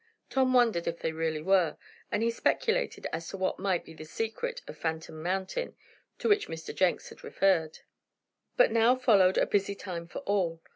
Tom 0.31 0.51
wondered 0.51 0.87
if 0.87 0.97
they 0.97 1.11
really 1.11 1.43
were, 1.43 1.77
and 2.11 2.23
he 2.23 2.31
speculated 2.31 3.05
as 3.13 3.27
to 3.29 3.37
what 3.37 3.59
might 3.59 3.85
be 3.85 3.93
the 3.93 4.03
secret 4.03 4.63
of 4.67 4.75
Phantom 4.75 5.21
Mountain, 5.21 5.75
to 6.17 6.27
which 6.27 6.47
Mr. 6.47 6.73
Jenks 6.73 7.09
had 7.09 7.23
referred. 7.23 7.77
But 8.57 8.71
now 8.71 8.95
followed 8.95 9.37
a 9.37 9.45
busy 9.45 9.75
time 9.75 10.07
for 10.07 10.21
all. 10.25 10.59